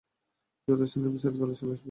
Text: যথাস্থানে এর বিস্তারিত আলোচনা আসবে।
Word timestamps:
যথাস্থানে 0.67 1.05
এর 1.05 1.13
বিস্তারিত 1.13 1.41
আলোচনা 1.41 1.67
আসবে। 1.67 1.79